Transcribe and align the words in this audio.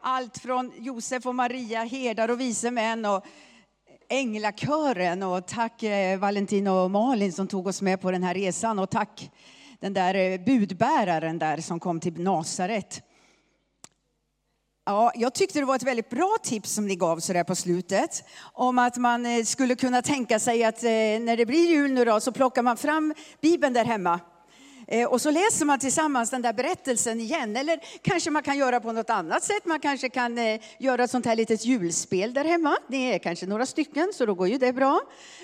allt 0.00 0.38
från 0.38 0.72
Josef 0.78 1.26
och 1.26 1.34
Maria, 1.34 1.84
herdar 1.84 2.28
och 2.28 2.40
vise 2.40 2.70
män 2.70 3.04
och 3.04 3.26
änglakören. 4.08 5.22
Och 5.22 5.46
tack 5.46 5.82
eh, 5.82 6.18
Valentin 6.18 6.66
och 6.66 6.90
Malin 6.90 7.32
som 7.32 7.48
tog 7.48 7.66
oss 7.66 7.82
med 7.82 8.00
på 8.00 8.10
den 8.10 8.22
här 8.22 8.34
resan. 8.34 8.78
Och 8.78 8.90
tack 8.90 9.30
den 9.80 9.92
där 9.92 10.14
eh, 10.14 10.40
budbäraren 10.40 11.38
där 11.38 11.56
som 11.56 11.80
kom 11.80 12.00
till 12.00 12.20
Nasaret. 12.20 13.02
Ja, 14.86 15.12
jag 15.14 15.34
tyckte 15.34 15.58
det 15.58 15.64
var 15.64 15.76
ett 15.76 15.82
väldigt 15.82 16.10
bra 16.10 16.36
tips 16.42 16.72
som 16.72 16.86
ni 16.86 16.96
gav 16.96 17.18
så 17.18 17.32
där 17.32 17.44
på 17.44 17.54
slutet. 17.54 18.24
Om 18.52 18.78
att 18.78 18.96
man 18.96 19.26
eh, 19.26 19.44
skulle 19.44 19.74
kunna 19.74 20.02
tänka 20.02 20.38
sig 20.38 20.64
att 20.64 20.82
när 20.82 21.36
det 21.36 21.46
blir 21.46 21.68
jul 21.68 21.92
nu 21.92 22.04
då, 22.04 22.20
så 22.20 22.32
plockar 22.32 22.62
man 22.62 22.76
fram 22.76 23.14
Bibeln 23.40 23.74
där 23.74 23.84
hemma 23.84 24.20
Eh, 24.90 25.08
och 25.08 25.20
så 25.20 25.30
läser 25.30 25.64
man 25.64 25.78
tillsammans 25.78 26.30
den 26.30 26.42
där 26.42 26.52
berättelsen 26.52 27.20
igen. 27.20 27.56
Eller 27.56 27.80
kanske 28.02 28.30
man 28.30 28.42
kan 28.42 28.58
göra 28.58 28.80
på 28.80 28.92
något 28.92 29.10
annat 29.10 29.42
sätt. 29.42 29.64
Man 29.64 29.80
kanske 29.80 30.08
kan 30.08 30.38
eh, 30.38 30.60
göra 30.78 31.04
ett 31.04 31.10
sånt 31.10 31.26
här 31.26 31.36
litet 31.36 31.64
julspel 31.64 32.34
där 32.34 32.44
hemma. 32.44 32.76
Det 32.88 33.14
är 33.14 33.18
kanske 33.18 33.46
några 33.46 33.66
stycken, 33.66 34.12
så 34.14 34.26
då 34.26 34.34
går 34.34 34.48
ju 34.48 34.58
det 34.58 34.72
bra. 34.72 35.00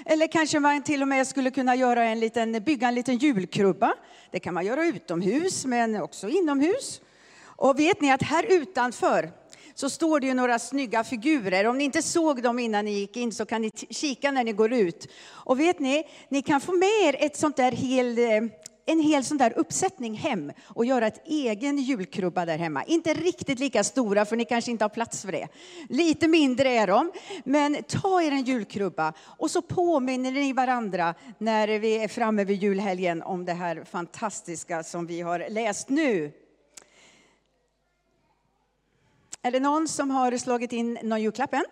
Eller 0.07 0.27
kanske 0.27 0.61
man 0.61 0.83
till 0.83 1.03
och 1.03 1.09
med 1.09 1.27
skulle 1.27 1.51
kunna 1.51 1.75
göra 1.75 2.05
en 2.05 2.21
liten, 2.21 2.53
bygga 2.53 2.89
en 2.89 2.95
liten 2.95 3.17
julkrubba. 3.17 3.95
Det 4.31 4.41
kan 4.41 4.55
man 4.55 4.67
göra 4.67 4.85
utomhus, 4.85 5.65
men 5.65 6.03
också 6.03 6.29
inomhus. 6.29 7.01
Och 7.45 7.79
vet 7.79 8.01
ni 8.01 8.13
att 8.13 8.23
här 8.23 8.47
utanför 8.49 9.31
så 9.75 9.91
står 9.91 10.21
det 10.21 10.27
ju 10.27 10.35
några 10.35 10.59
snygga 10.59 11.05
figurer. 11.05 11.67
Om 11.67 11.79
ni 11.79 11.85
inte 11.85 12.03
såg 12.03 12.43
dem 12.43 12.59
innan 12.59 12.85
ni 12.85 12.91
gick 12.91 13.17
in 13.17 13.33
så 13.33 13.47
kan 13.47 13.63
ni 13.63 13.71
kika 13.91 14.31
när 14.31 14.45
ni 14.45 14.53
går 14.53 14.73
ut. 14.73 15.07
Och 15.31 15.61
vet 15.61 15.79
ni, 15.79 16.05
ni 16.29 16.43
kan 16.43 16.61
få 16.61 16.73
med 16.73 16.89
er 17.03 17.17
ett 17.19 17.37
sånt 17.37 17.57
där 17.57 17.73
helt 17.73 18.19
eh, 18.19 18.64
en 18.87 19.01
hel 19.01 19.25
sån 19.25 19.39
där 19.39 19.59
uppsättning 19.59 20.15
hem 20.15 20.53
och 20.67 20.85
göra 20.85 21.07
ett 21.07 21.23
egen 21.27 21.79
julkrubba 21.79 22.45
där 22.45 22.59
hemma. 22.59 22.85
Inte 22.85 23.15
riktigt 23.15 23.59
lika 23.59 23.85
stora, 23.85 24.25
för 24.25 24.37
ni 24.37 24.45
kanske 24.45 24.71
inte 24.71 24.85
har 24.85 24.89
plats 24.89 25.23
för 25.23 25.33
det. 25.33 25.49
Lite 25.89 26.29
mindre 26.29 26.69
är 26.69 26.87
de, 26.87 27.13
men 27.45 27.83
ta 27.83 28.23
er 28.23 28.31
en 28.31 28.45
julkrubba 28.45 29.13
och 29.21 29.51
så 29.51 29.63
påminner 29.63 30.33
ni 30.33 30.53
varandra 30.53 31.15
när 31.39 31.69
vi 31.79 31.95
är 31.99 32.09
framme 32.09 32.45
vid 32.45 32.63
julhelgen 32.63 33.23
om 33.23 33.45
det 33.45 33.53
här 33.53 33.85
fantastiska 33.85 34.83
som 34.83 35.07
vi 35.07 35.21
har 35.21 35.47
läst 35.49 35.89
nu. 35.89 36.33
Är 39.43 39.51
det 39.51 39.61
någon 39.61 39.89
som 39.89 40.11
har 40.11 40.37
slagit 40.39 40.73
in 40.73 40.99
någon 41.03 41.23
julklapp 41.23 41.55
än? 41.55 41.65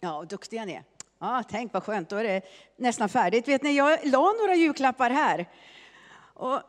Ja, 0.00 0.24
duktiga 0.28 0.64
ni 0.64 0.72
är. 0.72 0.84
Ja, 1.22 1.42
tänk 1.48 1.72
vad 1.72 1.82
skönt, 1.82 2.08
då 2.08 2.16
är 2.16 2.24
det 2.24 2.42
nästan 2.76 3.08
färdigt. 3.08 3.48
Vet 3.48 3.62
ni, 3.62 3.76
jag 3.76 3.98
la 4.06 4.32
några 4.40 4.54
julklappar 4.54 5.10
här. 5.10 5.48
Och 6.34 6.62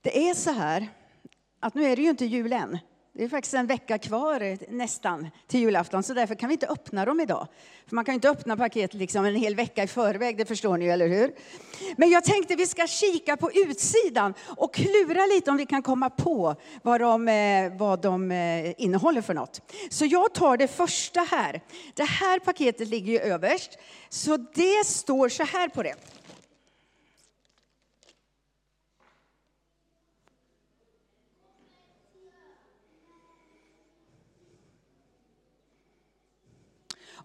det 0.00 0.28
är 0.28 0.34
så 0.34 0.50
här 0.50 0.88
att 1.60 1.74
nu 1.74 1.84
är 1.84 1.96
det 1.96 2.02
ju 2.02 2.10
inte 2.10 2.24
jul 2.24 2.52
än. 2.52 2.78
Det 3.16 3.24
är 3.24 3.28
faktiskt 3.28 3.54
en 3.54 3.66
vecka 3.66 3.98
kvar 3.98 4.40
eh, 4.40 4.58
nästan 4.68 5.30
till 5.46 5.60
julafton, 5.60 6.02
så 6.02 6.14
därför 6.14 6.34
kan 6.34 6.48
vi 6.48 6.52
inte 6.52 6.66
öppna 6.66 7.04
dem 7.04 7.20
idag. 7.20 7.48
För 7.86 7.94
man 7.94 8.04
kan 8.04 8.14
inte 8.14 8.30
öppna 8.30 8.56
paket 8.56 8.94
liksom 8.94 9.24
en 9.24 9.34
hel 9.34 9.54
vecka 9.54 9.82
i 9.82 9.86
förväg, 9.86 10.38
det 10.38 10.44
förstår 10.44 10.76
ni 10.76 10.86
eller 10.86 11.08
hur? 11.08 11.34
Men 11.96 12.10
jag 12.10 12.24
tänkte 12.24 12.56
vi 12.56 12.66
ska 12.66 12.86
kika 12.86 13.36
på 13.36 13.50
utsidan 13.52 14.34
och 14.56 14.74
klura 14.74 15.26
lite 15.26 15.50
om 15.50 15.56
vi 15.56 15.66
kan 15.66 15.82
komma 15.82 16.10
på 16.10 16.54
vad 16.82 17.00
de, 17.00 17.28
eh, 17.28 17.76
vad 17.76 18.02
de 18.02 18.30
eh, 18.30 18.82
innehåller 18.82 19.22
för 19.22 19.34
något. 19.34 19.72
Så 19.90 20.04
jag 20.04 20.34
tar 20.34 20.56
det 20.56 20.68
första 20.68 21.20
här. 21.20 21.60
Det 21.94 22.04
här 22.04 22.38
paketet 22.38 22.88
ligger 22.88 23.12
ju 23.12 23.18
överst, 23.18 23.78
så 24.08 24.36
det 24.36 24.86
står 24.86 25.28
så 25.28 25.44
här 25.44 25.68
på 25.68 25.82
det. 25.82 25.94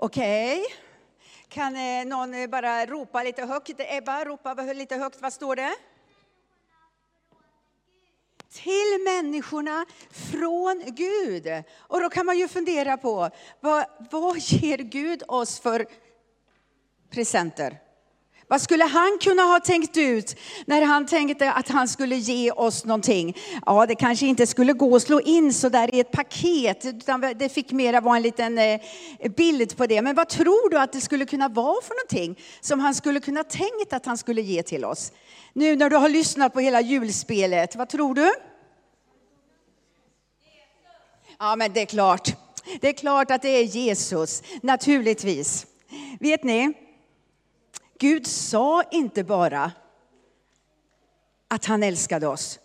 Okej. 0.01 0.61
Okay. 0.61 0.75
Kan 1.49 1.75
eh, 1.75 2.05
någon 2.05 2.33
eh, 2.33 2.47
bara 2.47 2.85
ropa 2.85 3.23
lite 3.23 3.45
högt? 3.45 3.71
Ebba, 3.77 4.25
ropa 4.25 4.53
lite 4.53 4.95
högt. 4.95 5.21
Vad 5.21 5.33
står 5.33 5.55
det? 5.55 5.75
Till 8.49 9.03
människorna 9.05 9.85
från 10.11 10.83
Gud. 10.85 11.47
Och 11.77 12.01
då 12.01 12.09
kan 12.09 12.25
man 12.25 12.37
ju 12.37 12.47
fundera 12.47 12.97
på, 12.97 13.29
vad, 13.59 13.85
vad 14.11 14.37
ger 14.37 14.77
Gud 14.77 15.23
oss 15.27 15.59
för 15.59 15.87
presenter? 17.09 17.77
Vad 18.49 18.61
skulle 18.61 18.83
han 18.83 19.17
kunna 19.21 19.43
ha 19.43 19.59
tänkt 19.59 19.97
ut 19.97 20.35
när 20.65 20.81
han 20.81 21.05
tänkte 21.05 21.51
att 21.51 21.69
han 21.69 21.87
skulle 21.87 22.15
ge 22.15 22.51
oss 22.51 22.85
någonting? 22.85 23.37
Ja, 23.65 23.85
det 23.85 23.95
kanske 23.95 24.25
inte 24.25 24.47
skulle 24.47 24.73
gå 24.73 24.95
att 24.95 25.01
slå 25.01 25.21
in 25.21 25.53
så 25.53 25.69
där 25.69 25.95
i 25.95 25.99
ett 25.99 26.11
paket, 26.11 26.85
utan 26.85 27.21
det 27.21 27.49
fick 27.49 27.71
mera 27.71 28.01
vara 28.01 28.15
en 28.15 28.21
liten 28.21 28.57
eh, 28.57 28.81
bild 29.35 29.77
på 29.77 29.85
det. 29.85 30.01
Men 30.01 30.15
vad 30.15 30.29
tror 30.29 30.69
du 30.69 30.79
att 30.79 30.93
det 30.93 31.01
skulle 31.01 31.25
kunna 31.25 31.47
vara 31.47 31.81
för 31.81 31.93
någonting 31.95 32.43
som 32.61 32.79
han 32.79 32.95
skulle 32.95 33.19
kunna 33.19 33.43
tänkt 33.43 33.93
att 33.93 34.05
han 34.05 34.17
skulle 34.17 34.41
ge 34.41 34.63
till 34.63 34.85
oss? 34.85 35.11
Nu 35.53 35.75
när 35.75 35.89
du 35.89 35.95
har 35.95 36.09
lyssnat 36.09 36.53
på 36.53 36.59
hela 36.59 36.81
julspelet, 36.81 37.75
vad 37.75 37.89
tror 37.89 38.15
du? 38.15 38.31
Ja, 41.39 41.55
men 41.55 41.73
det 41.73 41.81
är 41.81 41.85
klart. 41.85 42.35
Det 42.81 42.87
är 42.87 42.93
klart 42.93 43.31
att 43.31 43.41
det 43.41 43.49
är 43.49 43.63
Jesus, 43.63 44.43
naturligtvis. 44.61 45.65
Vet 46.19 46.43
ni? 46.43 46.73
Gud 47.99 48.27
sa 48.27 48.83
inte 48.91 49.23
bara 49.23 49.71
att 51.47 51.65
han 51.65 51.83
älskade 51.83 52.27
oss. 52.27 52.59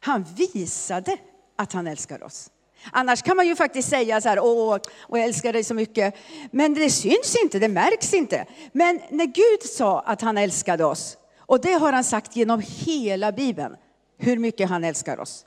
Han 0.00 0.24
visade 0.36 1.16
att 1.56 1.72
han 1.72 1.86
älskar 1.86 2.22
oss. 2.22 2.50
Annars 2.92 3.22
kan 3.22 3.36
man 3.36 3.46
ju 3.46 3.56
faktiskt 3.56 3.88
säga 3.88 4.20
så 4.20 4.28
här, 4.28 4.38
åh, 4.40 4.78
och 5.00 5.18
jag 5.18 5.24
älskar 5.24 5.52
dig 5.52 5.64
så 5.64 5.74
mycket. 5.74 6.14
Men 6.50 6.74
det 6.74 6.90
syns 6.90 7.36
inte, 7.42 7.58
det 7.58 7.68
märks 7.68 8.14
inte. 8.14 8.46
Men 8.72 9.00
när 9.10 9.26
Gud 9.26 9.70
sa 9.70 10.00
att 10.00 10.20
han 10.20 10.38
älskade 10.38 10.84
oss, 10.84 11.16
och 11.38 11.60
det 11.60 11.72
har 11.72 11.92
han 11.92 12.04
sagt 12.04 12.36
genom 12.36 12.62
hela 12.66 13.32
Bibeln, 13.32 13.76
hur 14.18 14.38
mycket 14.38 14.68
han 14.68 14.84
älskar 14.84 15.20
oss. 15.20 15.46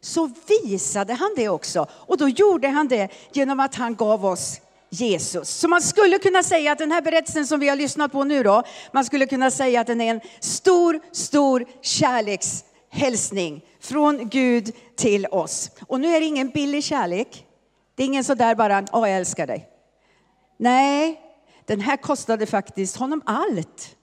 Så 0.00 0.30
visade 0.48 1.14
han 1.14 1.30
det 1.36 1.48
också. 1.48 1.86
Och 1.90 2.18
då 2.18 2.28
gjorde 2.28 2.68
han 2.68 2.88
det 2.88 3.08
genom 3.32 3.60
att 3.60 3.74
han 3.74 3.94
gav 3.94 4.26
oss 4.26 4.60
Jesus. 4.94 5.48
Så 5.48 5.68
man 5.68 5.82
skulle 5.82 6.18
kunna 6.18 6.42
säga 6.42 6.72
att 6.72 6.78
den 6.78 6.92
här 6.92 7.02
berättelsen 7.02 7.46
som 7.46 7.60
vi 7.60 7.68
har 7.68 7.76
lyssnat 7.76 8.12
på 8.12 8.24
nu 8.24 8.42
då, 8.42 8.62
man 8.92 9.04
skulle 9.04 9.26
kunna 9.26 9.50
säga 9.50 9.80
att 9.80 9.86
den 9.86 10.00
är 10.00 10.10
en 10.10 10.20
stor, 10.40 11.00
stor 11.12 11.64
kärlekshälsning 11.82 13.64
från 13.80 14.28
Gud 14.28 14.72
till 14.96 15.26
oss. 15.26 15.70
Och 15.86 16.00
nu 16.00 16.08
är 16.08 16.20
det 16.20 16.26
ingen 16.26 16.48
billig 16.48 16.84
kärlek. 16.84 17.46
Det 17.94 18.02
är 18.02 18.06
ingen 18.06 18.24
sådär 18.24 18.54
bara, 18.54 18.84
åh 18.92 19.08
jag 19.08 19.18
älskar 19.18 19.46
dig. 19.46 19.68
Nej, 20.58 21.20
den 21.64 21.80
här 21.80 21.96
kostade 21.96 22.46
faktiskt 22.46 22.96
honom 22.96 23.22
allt. 23.26 23.96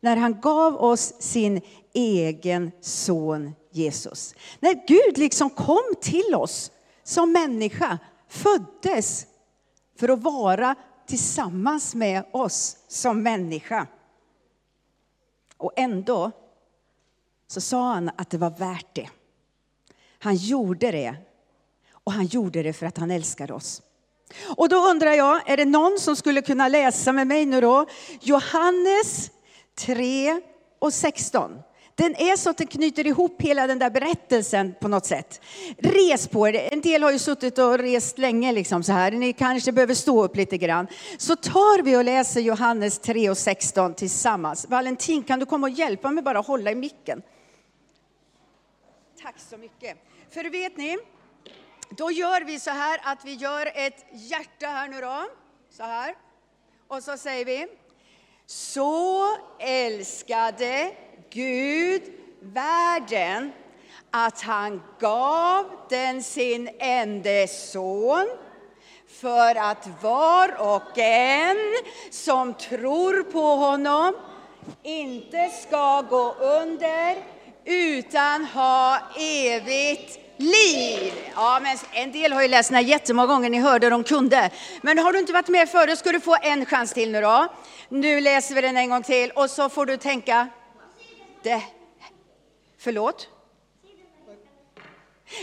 När 0.00 0.16
han 0.16 0.40
gav 0.40 0.76
oss 0.76 1.12
sin 1.18 1.60
egen 1.94 2.72
son 2.80 3.52
Jesus. 3.72 4.34
När 4.60 4.86
Gud 4.86 5.18
liksom 5.18 5.50
kom 5.50 5.94
till 6.00 6.34
oss 6.34 6.70
som 7.04 7.32
människa, 7.32 7.98
föddes 8.28 9.26
för 10.02 10.08
att 10.08 10.22
vara 10.22 10.74
tillsammans 11.06 11.94
med 11.94 12.24
oss 12.32 12.76
som 12.88 13.22
människa. 13.22 13.86
Och 15.56 15.72
ändå 15.76 16.30
så 17.46 17.60
sa 17.60 17.92
han 17.92 18.10
att 18.16 18.30
det 18.30 18.38
var 18.38 18.50
värt 18.50 18.94
det. 18.94 19.08
Han 20.18 20.36
gjorde 20.36 20.90
det. 20.90 21.14
Och 21.92 22.12
han 22.12 22.26
gjorde 22.26 22.62
det 22.62 22.72
för 22.72 22.86
att 22.86 22.98
han 22.98 23.10
älskade 23.10 23.52
oss. 23.52 23.82
Och 24.56 24.68
då 24.68 24.76
undrar 24.76 25.12
jag, 25.12 25.50
är 25.50 25.56
det 25.56 25.64
någon 25.64 25.98
som 25.98 26.16
skulle 26.16 26.42
kunna 26.42 26.68
läsa 26.68 27.12
med 27.12 27.26
mig 27.26 27.46
nu 27.46 27.60
då? 27.60 27.86
Johannes 28.20 29.30
3 29.74 30.40
och 30.78 30.94
16. 30.94 31.62
Den 31.94 32.16
är 32.16 32.36
så 32.36 32.50
att 32.50 32.58
den 32.58 32.66
knyter 32.66 33.06
ihop 33.06 33.42
hela 33.42 33.66
den 33.66 33.78
där 33.78 33.90
berättelsen 33.90 34.74
på 34.80 34.88
något 34.88 35.06
sätt. 35.06 35.40
Res 35.78 36.28
på 36.28 36.48
er. 36.48 36.68
En 36.72 36.80
del 36.80 37.02
har 37.02 37.10
ju 37.10 37.18
suttit 37.18 37.58
och 37.58 37.78
rest 37.78 38.18
länge 38.18 38.52
liksom 38.52 38.82
så 38.82 38.92
här. 38.92 39.12
Ni 39.12 39.32
kanske 39.32 39.72
behöver 39.72 39.94
stå 39.94 40.24
upp 40.24 40.36
lite 40.36 40.58
grann. 40.58 40.86
Så 41.18 41.36
tar 41.36 41.82
vi 41.82 41.96
och 41.96 42.04
läser 42.04 42.40
Johannes 42.40 42.98
3 42.98 43.30
och 43.30 43.38
16 43.38 43.94
tillsammans. 43.94 44.66
Valentin, 44.68 45.22
kan 45.22 45.38
du 45.38 45.46
komma 45.46 45.66
och 45.66 45.72
hjälpa 45.72 46.10
mig 46.10 46.24
bara 46.24 46.38
hålla 46.38 46.70
i 46.70 46.74
micken? 46.74 47.22
Tack 49.22 49.34
så 49.38 49.56
mycket. 49.56 49.96
För 50.30 50.50
vet 50.50 50.76
ni, 50.76 50.98
då 51.90 52.10
gör 52.10 52.40
vi 52.40 52.60
så 52.60 52.70
här 52.70 53.00
att 53.02 53.24
vi 53.24 53.34
gör 53.34 53.66
ett 53.74 54.06
hjärta 54.12 54.66
här 54.66 54.88
nu 54.88 55.00
då. 55.00 55.26
Så 55.76 55.82
här. 55.82 56.14
Och 56.88 57.02
så 57.02 57.16
säger 57.16 57.44
vi, 57.44 57.66
så 58.46 59.28
älskade 59.58 60.92
Gud 61.32 62.02
världen 62.40 63.52
att 64.10 64.40
han 64.42 64.82
gav 65.00 65.64
den 65.90 66.22
sin 66.22 66.70
enda 66.78 67.46
son 67.46 68.28
för 69.20 69.54
att 69.54 69.88
var 70.02 70.60
och 70.60 70.98
en 70.98 71.56
som 72.10 72.54
tror 72.54 73.22
på 73.22 73.40
honom 73.40 74.14
inte 74.82 75.50
ska 75.68 76.00
gå 76.00 76.34
under 76.40 77.16
utan 77.64 78.44
ha 78.44 78.98
evigt 79.18 80.18
liv. 80.36 81.12
Ja, 81.34 81.60
men 81.62 81.76
en 81.92 82.12
del 82.12 82.32
har 82.32 82.42
ju 82.42 82.48
läst 82.48 82.68
den 82.68 82.76
här 82.76 82.82
jättemånga 82.82 83.26
gånger, 83.26 83.50
ni 83.50 83.58
hörde 83.58 83.90
de 83.90 84.04
kunde. 84.04 84.50
Men 84.82 84.98
har 84.98 85.12
du 85.12 85.18
inte 85.18 85.32
varit 85.32 85.48
med 85.48 85.68
förut 85.68 85.98
ska 85.98 86.12
du 86.12 86.20
få 86.20 86.36
en 86.42 86.66
chans 86.66 86.92
till 86.92 87.12
nu 87.12 87.20
då. 87.20 87.48
Nu 87.88 88.20
läser 88.20 88.54
vi 88.54 88.60
den 88.60 88.76
en 88.76 88.90
gång 88.90 89.02
till 89.02 89.30
och 89.30 89.50
så 89.50 89.68
får 89.68 89.86
du 89.86 89.96
tänka, 89.96 90.48
inte... 91.46 91.62
förlåt? 92.78 93.28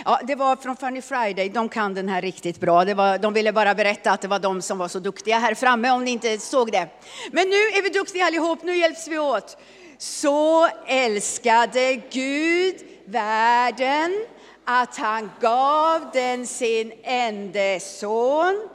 Ja, 0.05 0.19
det 0.23 0.35
var 0.35 0.55
från 0.55 0.75
Funny 0.75 1.01
Friday, 1.01 1.49
de 1.49 1.69
kan 1.69 1.93
den 1.93 2.09
här 2.09 2.21
riktigt 2.21 2.59
bra. 2.59 2.85
Det 2.85 2.93
var, 2.93 3.17
de 3.17 3.33
ville 3.33 3.53
bara 3.53 3.75
berätta 3.75 4.11
att 4.11 4.21
det 4.21 4.27
var 4.27 4.39
de 4.39 4.61
som 4.61 4.77
var 4.77 4.87
så 4.87 4.99
duktiga 4.99 5.39
här 5.39 5.55
framme 5.55 5.91
om 5.91 6.03
ni 6.03 6.11
inte 6.11 6.37
såg 6.37 6.71
det. 6.71 6.89
Men 7.31 7.49
nu 7.49 7.55
är 7.55 7.83
vi 7.83 7.89
duktiga 7.89 8.25
allihop, 8.25 8.63
nu 8.63 8.77
hjälps 8.77 9.07
vi 9.07 9.19
åt. 9.19 9.57
Så 9.97 10.67
älskade 10.87 11.95
Gud 11.95 12.75
världen 13.05 14.25
att 14.65 14.97
han 14.97 15.31
gav 15.41 16.11
den 16.13 16.47
sin 16.47 16.93
enda 17.03 17.79
son 17.79 18.69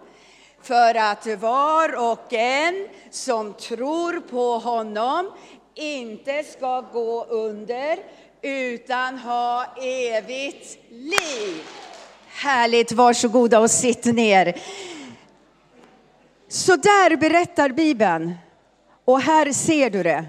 för 0.63 0.95
att 0.95 1.27
var 1.27 2.11
och 2.11 2.33
en 2.33 2.89
som 3.11 3.55
tror 3.55 4.21
på 4.21 4.59
honom 4.59 5.31
inte 5.75 6.45
ska 6.45 6.81
gå 6.81 7.25
under 7.25 7.99
utan 8.43 9.19
ha 9.19 9.67
evigt 9.83 10.79
liv. 10.91 11.63
Härligt, 12.29 12.93
varsågoda 12.93 13.61
och 13.61 13.71
sitt 13.71 14.05
ner. 14.05 14.61
Så 16.49 16.77
där 16.77 17.17
berättar 17.17 17.69
Bibeln. 17.69 18.35
Och 19.05 19.21
här 19.21 19.53
ser 19.53 19.91
du 19.91 20.03
det. 20.03 20.25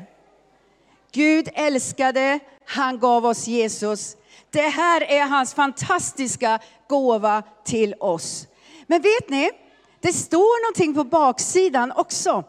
Gud 1.12 1.50
älskade, 1.54 2.40
han 2.66 3.00
gav 3.00 3.26
oss 3.26 3.48
Jesus. 3.48 4.18
Det 4.50 4.68
här 4.68 5.04
är 5.04 5.26
hans 5.26 5.54
fantastiska 5.54 6.60
gåva 6.88 7.44
till 7.66 7.96
oss. 8.00 8.48
Men 8.88 9.02
vet 9.02 9.30
ni, 9.30 9.52
det 10.00 10.14
står 10.14 10.64
någonting 10.66 10.94
på 10.96 11.04
baksidan 11.04 11.92
också. 11.92 12.44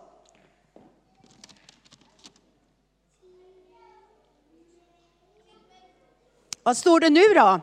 Vad 6.67 6.77
står 6.77 7.01
det 7.01 7.11
nu 7.11 7.35
då? 7.35 7.61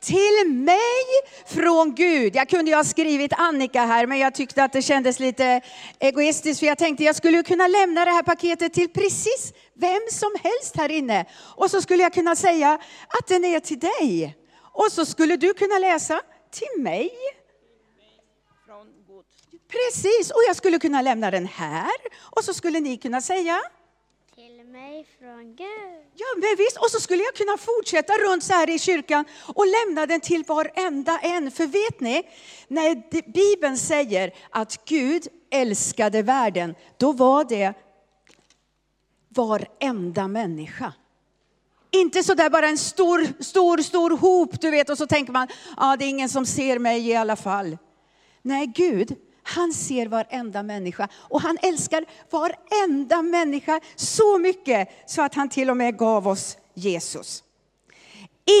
Till 0.00 0.52
mig 0.52 1.04
från 1.46 1.94
Gud. 1.94 2.36
Jag 2.36 2.48
kunde 2.48 2.70
ju 2.70 2.76
ha 2.76 2.84
skrivit 2.84 3.32
Annika 3.32 3.80
här, 3.80 4.06
men 4.06 4.18
jag 4.18 4.34
tyckte 4.34 4.64
att 4.64 4.72
det 4.72 4.82
kändes 4.82 5.20
lite 5.20 5.60
egoistiskt, 5.98 6.60
för 6.60 6.66
jag 6.66 6.78
tänkte 6.78 7.04
jag 7.04 7.16
skulle 7.16 7.42
kunna 7.42 7.68
lämna 7.68 8.04
det 8.04 8.10
här 8.10 8.22
paketet 8.22 8.72
till 8.72 8.88
precis 8.88 9.52
vem 9.74 10.00
som 10.10 10.30
helst 10.42 10.76
här 10.76 10.88
inne. 10.88 11.26
Och 11.56 11.70
så 11.70 11.82
skulle 11.82 12.02
jag 12.02 12.12
kunna 12.12 12.36
säga 12.36 12.78
att 13.08 13.26
den 13.28 13.44
är 13.44 13.60
till 13.60 13.78
dig. 13.78 14.36
Och 14.72 14.92
så 14.92 15.06
skulle 15.06 15.36
du 15.36 15.54
kunna 15.54 15.78
läsa 15.78 16.20
till 16.50 16.82
mig. 16.82 17.10
Precis, 19.68 20.30
och 20.30 20.40
jag 20.48 20.56
skulle 20.56 20.78
kunna 20.78 21.02
lämna 21.02 21.30
den 21.30 21.46
här. 21.46 21.96
Och 22.20 22.44
så 22.44 22.54
skulle 22.54 22.80
ni 22.80 22.96
kunna 22.96 23.20
säga 23.20 23.60
mig 24.72 25.06
från 25.18 25.56
Gud. 25.56 26.06
Ja, 26.14 26.26
men 26.36 26.56
visst. 26.58 26.76
Och 26.76 26.90
så 26.90 27.00
skulle 27.00 27.22
jag 27.22 27.34
kunna 27.34 27.56
fortsätta 27.56 28.12
runt 28.12 28.44
så 28.44 28.52
här 28.52 28.70
i 28.70 28.78
kyrkan 28.78 29.24
och 29.54 29.64
lämna 29.66 30.06
den 30.06 30.20
till 30.20 30.44
varenda 30.44 31.18
en. 31.18 31.50
För 31.50 31.66
vet 31.66 32.00
ni, 32.00 32.22
när 32.68 32.94
Bibeln 33.32 33.78
säger 33.78 34.34
att 34.50 34.84
Gud 34.84 35.28
älskade 35.50 36.22
världen, 36.22 36.74
då 36.96 37.12
var 37.12 37.44
det 37.44 37.74
varenda 39.28 40.28
människa. 40.28 40.92
Inte 41.90 42.22
så 42.22 42.34
där 42.34 42.50
bara 42.50 42.68
en 42.68 42.78
stor, 42.78 43.42
stor, 43.42 43.78
stor 43.78 44.10
hop, 44.10 44.60
du 44.60 44.70
vet, 44.70 44.90
och 44.90 44.98
så 44.98 45.06
tänker 45.06 45.32
man, 45.32 45.48
ja, 45.50 45.74
ah, 45.76 45.96
det 45.96 46.04
är 46.04 46.08
ingen 46.08 46.28
som 46.28 46.46
ser 46.46 46.78
mig 46.78 47.08
i 47.08 47.16
alla 47.16 47.36
fall. 47.36 47.78
Nej, 48.42 48.66
Gud, 48.66 49.16
han 49.48 49.72
ser 49.72 50.06
varenda 50.06 50.62
människa 50.62 51.08
och 51.14 51.40
han 51.40 51.58
älskar 51.62 52.04
varenda 52.30 53.22
människa 53.22 53.80
så 53.96 54.38
mycket 54.38 54.88
så 55.06 55.22
att 55.22 55.34
han 55.34 55.48
till 55.48 55.70
och 55.70 55.76
med 55.76 55.98
gav 55.98 56.28
oss 56.28 56.58
Jesus. 56.74 57.44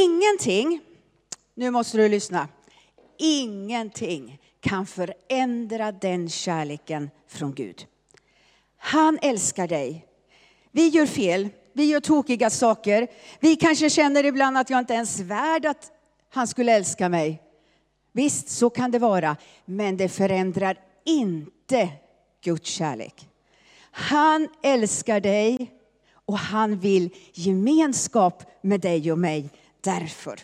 Ingenting, 0.04 0.80
nu 1.54 1.70
måste 1.70 1.96
du 1.98 2.08
lyssna, 2.08 2.48
ingenting 3.18 4.38
kan 4.60 4.86
förändra 4.86 5.92
den 5.92 6.28
kärleken 6.28 7.10
från 7.28 7.54
Gud. 7.54 7.86
Han 8.78 9.18
älskar 9.22 9.68
dig. 9.68 10.06
Vi 10.72 10.88
gör 10.88 11.06
fel, 11.06 11.48
vi 11.72 11.84
gör 11.84 12.00
tokiga 12.00 12.50
saker. 12.50 13.08
Vi 13.40 13.56
kanske 13.56 13.90
känner 13.90 14.24
ibland 14.24 14.58
att 14.58 14.70
jag 14.70 14.78
inte 14.78 14.94
ens 14.94 15.20
är 15.20 15.24
värd 15.24 15.66
att 15.66 15.92
han 16.30 16.46
skulle 16.46 16.72
älska 16.72 17.08
mig. 17.08 17.42
Visst, 18.16 18.48
så 18.48 18.70
kan 18.70 18.90
det 18.90 18.98
vara, 18.98 19.36
men 19.64 19.96
det 19.96 20.08
förändrar 20.08 20.78
inte 21.04 21.88
Guds 22.40 22.70
kärlek. 22.70 23.28
Han 23.90 24.48
älskar 24.62 25.20
dig 25.20 25.72
och 26.12 26.38
han 26.38 26.78
vill 26.78 27.14
gemenskap 27.32 28.42
med 28.60 28.80
dig 28.80 29.12
och 29.12 29.18
mig 29.18 29.50
därför. 29.80 30.40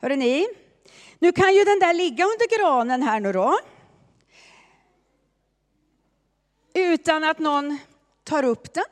Hörrni, 0.00 0.16
ni, 0.16 0.46
nu 1.18 1.32
kan 1.32 1.54
ju 1.54 1.64
den 1.64 1.78
där 1.78 1.94
ligga 1.94 2.24
under 2.24 2.58
granen 2.58 3.02
här 3.02 3.20
nu 3.20 3.32
då. 3.32 3.58
Utan 6.74 7.24
att 7.24 7.38
någon 7.38 7.78
tar 8.24 8.42
upp 8.42 8.74
den. 8.74 8.84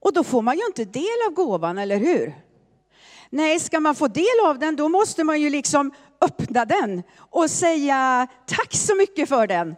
Och 0.00 0.12
då 0.12 0.24
får 0.24 0.42
man 0.42 0.58
ju 0.58 0.66
inte 0.66 0.84
del 0.84 1.26
av 1.28 1.34
gåvan, 1.34 1.78
eller 1.78 1.96
hur? 1.96 2.49
Nej, 3.30 3.60
ska 3.60 3.80
man 3.80 3.94
få 3.94 4.08
del 4.08 4.46
av 4.46 4.58
den, 4.58 4.76
då 4.76 4.88
måste 4.88 5.24
man 5.24 5.40
ju 5.40 5.50
liksom 5.50 5.92
öppna 6.20 6.64
den 6.64 7.02
och 7.18 7.50
säga 7.50 8.26
tack 8.46 8.74
så 8.74 8.94
mycket 8.94 9.28
för 9.28 9.46
den. 9.46 9.76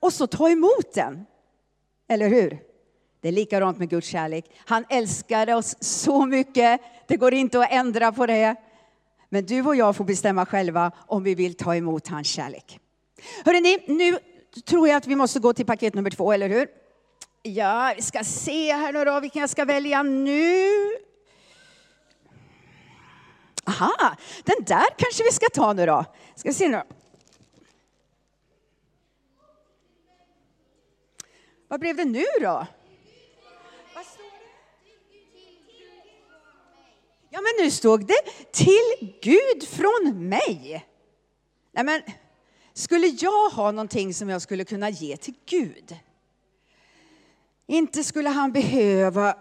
Och 0.00 0.12
så 0.12 0.26
ta 0.26 0.50
emot 0.50 0.94
den. 0.94 1.26
Eller 2.08 2.28
hur? 2.28 2.58
Det 3.20 3.28
är 3.28 3.32
likadant 3.32 3.78
med 3.78 3.90
Guds 3.90 4.06
kärlek. 4.06 4.50
Han 4.66 4.84
älskar 4.88 5.54
oss 5.54 5.76
så 5.80 6.26
mycket. 6.26 6.80
Det 7.06 7.16
går 7.16 7.34
inte 7.34 7.60
att 7.60 7.72
ändra 7.72 8.12
på 8.12 8.26
det. 8.26 8.56
Men 9.28 9.46
du 9.46 9.62
och 9.62 9.76
jag 9.76 9.96
får 9.96 10.04
bestämma 10.04 10.46
själva 10.46 10.92
om 11.06 11.22
vi 11.22 11.34
vill 11.34 11.54
ta 11.54 11.76
emot 11.76 12.08
hans 12.08 12.26
kärlek. 12.26 12.78
Hörrni, 13.44 13.78
nu 13.86 14.18
tror 14.66 14.88
jag 14.88 14.96
att 14.96 15.06
vi 15.06 15.16
måste 15.16 15.40
gå 15.40 15.52
till 15.52 15.66
paket 15.66 15.94
nummer 15.94 16.10
två, 16.10 16.32
eller 16.32 16.48
hur? 16.48 16.68
Ja, 17.42 17.92
vi 17.96 18.02
ska 18.02 18.24
se 18.24 18.72
här 18.72 18.92
nu 18.92 19.04
då, 19.04 19.20
vilken 19.20 19.40
jag 19.40 19.50
ska 19.50 19.64
välja 19.64 20.02
nu. 20.02 20.66
Aha, 23.72 24.16
den 24.44 24.64
där 24.64 24.86
kanske 24.96 25.24
vi 25.24 25.32
ska 25.32 25.46
ta 25.54 25.72
nu 25.72 25.86
då. 25.86 26.04
Ska 26.34 26.48
vi 26.48 26.54
se 26.54 26.68
nu. 26.68 26.82
Vad 31.68 31.80
blev 31.80 31.96
det 31.96 32.04
nu 32.04 32.24
då? 32.40 32.66
Ja, 37.30 37.40
men 37.40 37.64
nu 37.64 37.70
stod 37.70 38.06
det 38.06 38.22
till 38.52 39.14
Gud 39.22 39.68
från 39.68 40.28
mig. 40.28 40.86
Nej, 41.72 41.84
men 41.84 42.02
skulle 42.72 43.06
jag 43.06 43.50
ha 43.50 43.70
någonting 43.70 44.14
som 44.14 44.28
jag 44.28 44.42
skulle 44.42 44.64
kunna 44.64 44.90
ge 44.90 45.16
till 45.16 45.34
Gud? 45.46 45.96
Inte 47.66 48.04
skulle 48.04 48.28
han 48.28 48.52
behöva 48.52 49.36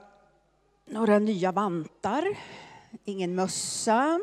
några 0.86 1.20
nya 1.20 1.52
vantar 1.52 2.38
ingen 3.06 3.36
mössa. 3.36 4.20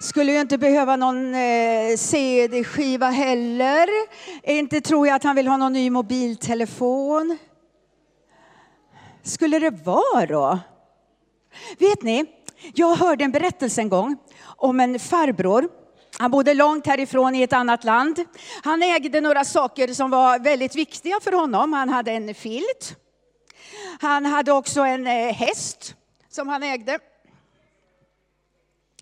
Skulle 0.00 0.32
ju 0.32 0.40
inte 0.40 0.58
behöva 0.58 0.96
någon 0.96 1.34
eh, 1.34 1.96
CD-skiva 1.96 3.10
heller. 3.10 3.88
Inte 4.42 4.80
tror 4.80 5.06
jag 5.06 5.16
att 5.16 5.24
han 5.24 5.36
vill 5.36 5.48
ha 5.48 5.56
någon 5.56 5.72
ny 5.72 5.90
mobiltelefon. 5.90 7.38
Skulle 9.22 9.58
det 9.58 9.70
vara 9.70 10.26
då? 10.26 10.58
Vet 11.78 12.02
ni, 12.02 12.24
jag 12.74 12.94
hörde 12.94 13.24
en 13.24 13.30
berättelse 13.30 13.80
en 13.80 13.88
gång 13.88 14.16
om 14.44 14.80
en 14.80 14.98
farbror. 14.98 15.68
Han 16.18 16.30
bodde 16.30 16.54
långt 16.54 16.86
härifrån 16.86 17.34
i 17.34 17.42
ett 17.42 17.52
annat 17.52 17.84
land. 17.84 18.24
Han 18.64 18.82
ägde 18.82 19.20
några 19.20 19.44
saker 19.44 19.88
som 19.88 20.10
var 20.10 20.38
väldigt 20.38 20.76
viktiga 20.76 21.20
för 21.20 21.32
honom. 21.32 21.72
Han 21.72 21.88
hade 21.88 22.12
en 22.12 22.34
filt. 22.34 22.96
Han 24.00 24.26
hade 24.26 24.52
också 24.52 24.80
en 24.80 25.06
eh, 25.06 25.34
häst 25.34 25.94
som 26.28 26.48
han 26.48 26.62
ägde 26.62 26.98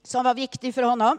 som 0.06 0.24
var 0.24 0.34
viktig 0.34 0.74
för 0.74 0.82
honom. 0.82 1.18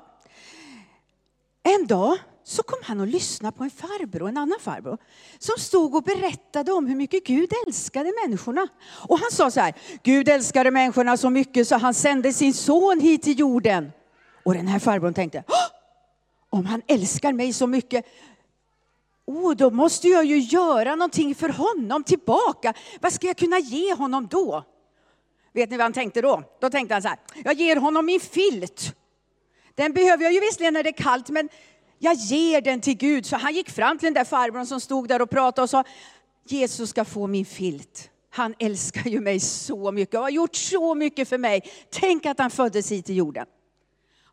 En 1.63 1.87
dag 1.87 2.17
så 2.43 2.63
kom 2.63 2.79
han 2.83 2.99
och 2.99 3.07
lyssnade 3.07 3.57
på 3.57 3.63
en 3.63 3.69
farbror, 3.69 4.29
en 4.29 4.37
annan 4.37 4.59
farbror, 4.59 4.97
som 5.39 5.55
stod 5.57 5.95
och 5.95 6.03
berättade 6.03 6.71
om 6.71 6.87
hur 6.87 6.95
mycket 6.95 7.23
Gud 7.23 7.49
älskade 7.67 8.13
människorna. 8.25 8.67
Och 9.07 9.19
han 9.19 9.31
sa 9.31 9.51
så 9.51 9.59
här, 9.59 9.73
Gud 10.03 10.29
älskade 10.29 10.71
människorna 10.71 11.17
så 11.17 11.29
mycket 11.29 11.67
så 11.67 11.77
han 11.77 11.93
sände 11.93 12.33
sin 12.33 12.53
son 12.53 12.99
hit 12.99 13.21
till 13.21 13.39
jorden. 13.39 13.91
Och 14.43 14.53
den 14.53 14.67
här 14.67 14.79
farbrorn 14.79 15.13
tänkte, 15.13 15.43
om 16.49 16.65
han 16.65 16.81
älskar 16.87 17.33
mig 17.33 17.53
så 17.53 17.67
mycket, 17.67 18.05
Åh, 19.25 19.53
då 19.55 19.69
måste 19.69 20.07
jag 20.07 20.25
ju 20.25 20.39
göra 20.39 20.95
någonting 20.95 21.35
för 21.35 21.49
honom 21.49 22.03
tillbaka. 22.03 22.73
Vad 23.01 23.13
ska 23.13 23.27
jag 23.27 23.37
kunna 23.37 23.59
ge 23.59 23.93
honom 23.93 24.27
då? 24.27 24.63
Vet 25.57 25.69
ni 25.69 25.77
vad 25.77 25.83
han 25.83 25.93
tänkte 25.93 26.21
då? 26.21 26.43
Då 26.59 26.69
tänkte 26.69 26.95
han 26.95 27.01
så 27.01 27.07
här, 27.07 27.17
jag 27.43 27.53
ger 27.53 27.75
honom 27.75 28.05
min 28.05 28.19
filt. 28.19 28.95
Den 29.75 29.93
behöver 29.93 30.23
jag 30.23 30.33
ju 30.33 30.39
visserligen 30.39 30.73
när 30.73 30.83
det 30.83 30.89
är 30.89 31.03
kallt, 31.03 31.29
men 31.29 31.49
jag 31.99 32.13
ger 32.15 32.61
den 32.61 32.81
till 32.81 32.97
Gud. 32.97 33.25
Så 33.25 33.35
han 33.35 33.53
gick 33.53 33.69
fram 33.69 33.97
till 33.97 34.05
den 34.05 34.13
där 34.13 34.23
farbrorn 34.23 34.65
som 34.65 34.81
stod 34.81 35.07
där 35.07 35.21
och 35.21 35.29
pratade 35.29 35.63
och 35.63 35.69
sa, 35.69 35.83
Jesus 36.47 36.89
ska 36.89 37.05
få 37.05 37.27
min 37.27 37.45
filt. 37.45 38.09
Han 38.29 38.55
älskar 38.59 39.09
ju 39.09 39.19
mig 39.19 39.39
så 39.39 39.91
mycket 39.91 40.15
och 40.15 40.21
har 40.21 40.29
gjort 40.29 40.55
så 40.55 40.95
mycket 40.95 41.29
för 41.29 41.37
mig. 41.37 41.61
Tänk 41.89 42.25
att 42.25 42.39
han 42.39 42.51
föddes 42.51 42.91
hit 42.91 43.05
till 43.05 43.17
jorden. 43.17 43.45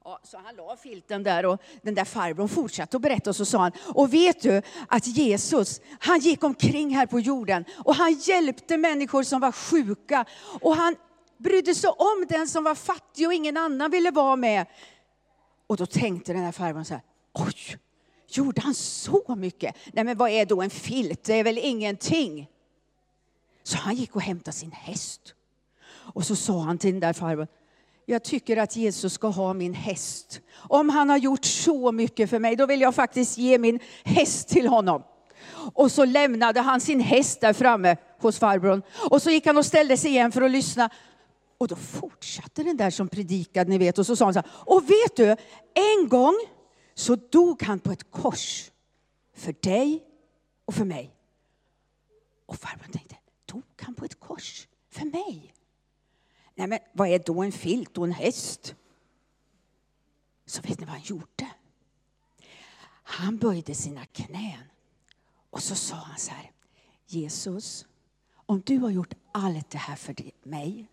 Ja, 0.05 0.21
så 0.23 0.39
han 0.45 0.57
la 0.57 0.77
filten 0.77 1.23
där 1.23 1.47
och 1.47 1.63
den 1.83 1.95
där 1.95 2.05
farbrorn 2.05 2.49
fortsatte 2.49 2.97
att 2.97 3.03
berätta 3.03 3.31
och 3.31 3.37
så 3.37 3.45
sa 3.45 3.59
han, 3.59 3.73
och 3.95 4.15
vet 4.15 4.43
du 4.43 4.63
att 4.89 5.07
Jesus, 5.07 5.81
han 5.99 6.19
gick 6.19 6.45
omkring 6.45 6.97
här 6.97 7.07
på 7.07 7.21
jorden 7.21 7.65
och 7.85 7.95
han 7.95 8.13
hjälpte 8.13 8.77
människor 8.77 9.23
som 9.23 9.41
var 9.41 9.53
sjuka 9.53 10.25
och 10.61 10.77
han 10.77 10.97
brydde 11.39 11.75
sig 11.75 11.91
om 11.91 12.27
den 12.29 12.49
som 12.49 12.65
var 12.65 12.75
fattig 12.75 13.27
och 13.27 13.35
ingen 13.35 13.57
annan 13.57 13.91
ville 13.91 14.11
vara 14.11 14.37
med. 14.37 14.67
Och 15.67 15.77
då 15.77 15.87
tänkte 15.87 16.33
den 16.33 16.43
här 16.43 16.53
farbrorn 16.53 16.85
så 16.85 16.95
här, 16.95 17.03
oj, 17.33 17.79
gjorde 18.29 18.61
han 18.61 18.75
så 18.75 19.35
mycket? 19.37 19.77
Nej 19.93 20.05
men 20.05 20.17
vad 20.17 20.31
är 20.31 20.47
då 20.47 20.63
en 20.63 20.71
filt? 20.71 21.25
Det 21.25 21.35
är 21.35 21.45
väl 21.45 21.59
ingenting. 21.59 22.49
Så 23.63 23.77
han 23.77 23.95
gick 23.95 24.17
och 24.17 24.23
hämtade 24.23 24.57
sin 24.57 24.73
häst. 24.73 25.35
Och 25.87 26.27
så 26.27 26.37
sa 26.37 26.61
han 26.61 26.79
till 26.79 26.91
den 26.91 27.01
där 27.01 27.13
farbrorn, 27.13 27.47
jag 28.07 28.25
tycker 28.25 28.57
att 28.57 28.77
Jesus 28.77 29.13
ska 29.13 29.29
ha 29.29 29.53
min 29.53 29.75
häst. 29.75 30.41
Om 30.55 30.89
han 30.89 31.11
har 31.11 31.17
gjort 31.17 31.45
så 31.45 31.93
mycket 31.93 32.31
för 32.31 32.39
mig, 32.39 32.57
då 32.57 32.67
vill 32.67 32.81
jag 32.81 32.95
faktiskt 32.95 33.39
ge 33.39 33.59
min 33.59 33.79
häst 34.05 34.49
till 34.49 34.67
honom. 34.67 35.03
Och 35.75 35.93
så 35.93 36.05
lämnade 36.05 36.61
han 36.61 36.81
sin 36.81 37.01
häst 37.01 37.41
där 37.41 37.53
framme 37.53 37.97
hos 38.21 38.39
farbrorn. 38.39 38.83
Och 39.11 39.23
så 39.23 39.31
gick 39.31 39.47
han 39.47 39.59
och 39.59 39.67
ställde 39.67 39.97
sig 39.97 40.11
igen 40.11 40.33
för 40.33 40.43
att 40.43 40.51
lyssna. 40.51 40.91
Och 41.59 41.69
då 41.69 41.77
fortsatte 41.77 42.63
den 42.63 42.77
där 42.77 42.91
som 42.91 43.09
predikade, 43.09 43.71
ni 43.71 43.79
vet. 43.79 43.99
Och 43.99 44.07
så 44.07 44.17
sa 44.17 44.25
han 44.25 44.35
så 44.35 44.41
här, 44.41 44.51
och 44.55 44.91
vet 44.91 45.17
du, 45.17 45.37
en 45.75 46.09
gång 46.09 46.35
så 46.95 47.17
dog 47.17 47.63
han 47.63 47.81
på 47.81 47.91
ett 47.93 48.11
kors. 48.11 48.71
För 49.35 49.55
dig 49.61 50.05
och 50.65 50.75
för 50.75 50.85
mig. 50.85 51.17
Och 52.47 52.57
farbrorn 52.57 52.93
tänkte, 52.93 53.17
dog 53.45 53.65
han 53.77 53.95
på 53.95 54.05
ett 54.05 54.21
kors 54.21 54.69
för 54.91 55.05
mig? 55.05 55.55
Nej, 56.55 56.67
men 56.67 56.79
vad 56.93 57.09
är 57.09 57.19
då 57.19 57.43
en 57.43 57.53
filt 57.53 57.99
och 57.99 58.05
en 58.05 58.13
häst? 58.13 58.75
Så 60.47 60.63
vet 60.63 60.81
ni 60.81 60.87
vad 60.87 60.95
han 60.95 61.05
gjorde? 61.05 61.51
Han 63.03 63.39
böjde 63.39 63.75
sina 63.75 64.05
knän 64.05 64.63
och 65.51 65.63
så 65.63 65.75
sa 65.75 65.97
han 65.97 66.19
så 66.19 66.31
här. 66.31 66.51
Jesus, 67.07 67.87
om 68.47 68.61
du 68.61 68.79
har 68.79 68.91
gjort 68.91 69.15
allt 69.33 69.71
det 69.71 69.79
här 69.79 69.97
för 69.97 70.15
mig, 70.43 70.89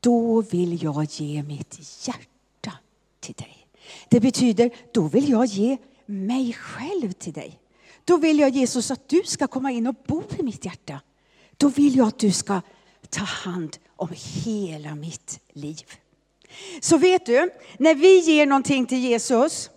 då 0.00 0.40
vill 0.40 0.82
jag 0.82 1.04
ge 1.04 1.42
mitt 1.42 2.06
hjärta 2.06 2.72
till 3.20 3.34
dig. 3.34 3.66
Det 4.08 4.20
betyder, 4.20 4.70
då 4.92 5.08
vill 5.08 5.28
jag 5.28 5.46
ge 5.46 5.76
mig 6.06 6.52
själv 6.52 7.12
till 7.12 7.32
dig. 7.32 7.60
Då 8.04 8.16
vill 8.16 8.38
jag 8.38 8.50
Jesus 8.50 8.90
att 8.90 9.08
du 9.08 9.22
ska 9.24 9.46
komma 9.46 9.70
in 9.70 9.86
och 9.86 9.94
bo 10.06 10.22
i 10.38 10.42
mitt 10.42 10.64
hjärta. 10.64 11.00
Då 11.56 11.68
vill 11.68 11.96
jag 11.96 12.08
att 12.08 12.18
du 12.18 12.32
ska 12.32 12.60
ta 13.10 13.24
hand 13.24 13.76
om 13.96 14.08
hela 14.44 14.94
mitt 14.94 15.40
liv. 15.52 15.86
Så 16.80 16.98
vet 16.98 17.26
du, 17.26 17.50
när 17.78 17.94
vi 17.94 18.18
ger 18.18 18.46
någonting 18.46 18.86
till 18.86 18.98
Jesus, 18.98 19.70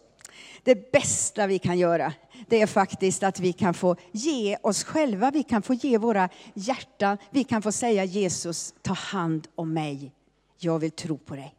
det 0.63 0.91
bästa 0.91 1.47
vi 1.47 1.59
kan 1.59 1.79
göra, 1.79 2.13
det 2.51 2.61
är 2.61 2.67
faktiskt 2.67 3.23
att 3.23 3.39
vi 3.39 3.53
kan 3.53 3.73
få 3.73 3.95
ge 4.11 4.57
oss 4.61 4.83
själva, 4.83 5.31
vi 5.31 5.43
kan 5.43 5.61
få 5.61 5.73
ge 5.73 5.97
våra 5.97 6.29
hjärtan, 6.53 7.17
vi 7.29 7.43
kan 7.43 7.61
få 7.61 7.71
säga 7.71 8.03
Jesus, 8.03 8.73
ta 8.81 8.93
hand 8.93 9.47
om 9.55 9.73
mig. 9.73 10.11
Jag 10.57 10.79
vill 10.79 10.91
tro 10.91 11.17
på 11.17 11.35
dig. 11.35 11.55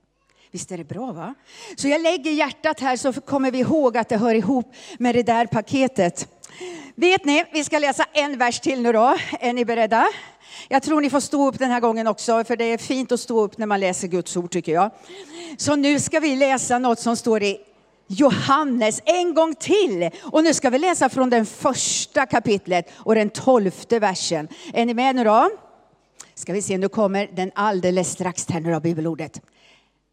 Visst 0.51 0.73
är 0.73 0.79
det 0.79 0.85
bra 0.85 1.13
va? 1.13 1.35
Så 1.77 1.89
jag 1.89 2.01
lägger 2.01 2.31
hjärtat 2.31 2.81
här 2.81 2.97
så 2.97 3.13
kommer 3.13 3.51
vi 3.51 3.59
ihåg 3.59 3.97
att 3.97 4.09
det 4.09 4.17
hör 4.17 4.35
ihop 4.35 4.75
med 4.99 5.15
det 5.15 5.23
där 5.23 5.47
paketet. 5.47 6.29
Vet 6.95 7.25
ni, 7.25 7.45
vi 7.53 7.65
ska 7.65 7.79
läsa 7.79 8.05
en 8.13 8.39
vers 8.39 8.61
till 8.61 8.83
nu 8.83 8.93
då. 8.93 9.17
Är 9.41 9.53
ni 9.53 9.65
beredda? 9.65 10.09
Jag 10.69 10.83
tror 10.83 11.01
ni 11.01 11.11
får 11.11 11.21
stå 11.21 11.49
upp 11.49 11.59
den 11.59 11.71
här 11.71 11.81
gången 11.81 12.07
också, 12.07 12.45
för 12.45 12.57
det 12.57 12.65
är 12.65 12.79
fint 12.79 13.13
att 13.13 13.21
stå 13.21 13.41
upp 13.41 13.59
när 13.59 13.67
man 13.67 13.81
läser 13.81 14.09
Guds 14.09 14.37
ord 14.37 14.51
tycker 14.51 14.73
jag. 14.73 14.91
Så 15.57 15.77
nu 15.77 16.01
ska 16.01 16.21
vi 16.21 16.37
läsa 16.37 16.79
något 16.79 16.99
som 16.99 17.17
står 17.17 17.43
i 17.43 17.59
Johannes 18.13 19.01
en 19.05 19.35
gång 19.35 19.55
till. 19.55 20.11
Och 20.23 20.45
nu 20.45 20.55
ska 20.55 20.71
vi 20.71 20.79
läsa 20.79 21.09
från 21.09 21.31
den 21.31 21.47
första 21.47 22.27
kapitlet 22.27 22.91
och 22.97 23.15
den 23.15 23.31
tolfte 23.31 23.99
versen. 23.99 24.49
Är 24.73 24.87
ni 24.87 24.95
med 24.95 25.17
nu 25.17 25.25
då? 25.25 25.51
Ska 26.35 26.53
vi 26.53 26.63
se, 26.63 26.79
nu 26.79 26.89
kommer 26.89 27.27
den 27.33 27.51
alldeles 27.55 28.11
strax 28.11 28.47
här 28.49 28.61
nu 28.61 28.73
då, 28.73 28.81
bibelordet. 28.81 29.41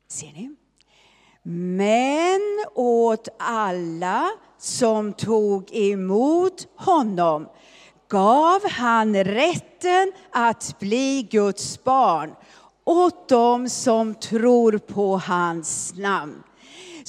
Ser 0.07 0.27
ni? 0.27 0.55
Men 1.77 2.39
åt 2.75 3.27
alla 3.39 4.29
som 4.57 5.13
tog 5.13 5.75
emot 5.75 6.67
honom 6.75 7.47
gav 8.09 8.69
han 8.69 9.23
rätten 9.23 10.11
att 10.31 10.79
bli 10.79 11.27
Guds 11.31 11.83
barn 11.83 12.35
åt 12.85 13.29
dem 13.29 13.69
som 13.69 14.15
tror 14.15 14.77
på 14.77 15.17
hans 15.17 15.93
namn. 15.95 16.43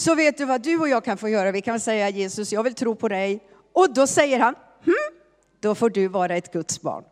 Så 0.01 0.15
vet 0.15 0.39
du 0.39 0.45
vad 0.45 0.63
du 0.63 0.79
och 0.79 0.89
jag 0.89 1.05
kan 1.05 1.19
få 1.19 1.29
göra? 1.29 1.53
Vi 1.53 1.61
kan 1.61 1.81
säga 1.81 2.09
Jesus, 2.09 2.53
jag 2.53 2.63
vill 2.63 2.75
tro 2.75 2.95
på 2.95 3.09
dig. 3.09 3.43
Och 3.73 3.95
då 3.95 4.07
säger 4.07 4.39
han, 4.39 4.55
hm, 4.85 4.95
då 5.61 5.75
får 5.75 5.91
du 5.91 6.09
vara 6.09 6.37
ett 6.37 6.53
Guds 6.53 6.81
barn. 6.81 7.05